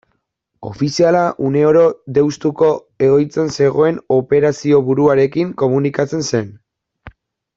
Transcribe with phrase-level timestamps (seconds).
[0.67, 1.19] Ofiziala
[1.49, 1.83] une oro
[2.17, 2.69] Deustuko
[3.09, 6.49] egoitzan zegoen operazioburuarekin komunikatzen zen.